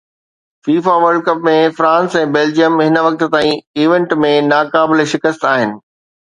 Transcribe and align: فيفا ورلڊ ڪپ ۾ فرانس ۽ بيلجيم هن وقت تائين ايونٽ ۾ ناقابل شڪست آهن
فيفا 0.67 0.95
ورلڊ 1.01 1.21
ڪپ 1.27 1.45
۾ 1.47 1.53
فرانس 1.81 2.17
۽ 2.23 2.31
بيلجيم 2.37 2.81
هن 2.85 2.99
وقت 3.09 3.23
تائين 3.37 3.63
ايونٽ 3.83 4.19
۾ 4.27 4.35
ناقابل 4.49 5.07
شڪست 5.15 5.51
آهن 5.55 5.81